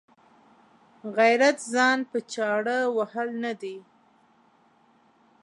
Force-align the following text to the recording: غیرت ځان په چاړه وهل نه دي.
غیرت 1.17 1.57
ځان 1.73 1.99
په 2.11 2.17
چاړه 2.33 2.77
وهل 2.95 3.29
نه 3.43 3.53
دي. 3.61 3.77